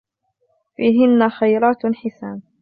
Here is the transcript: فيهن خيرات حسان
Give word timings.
فيهن 0.75 1.29
خيرات 1.29 1.85
حسان 1.85 2.41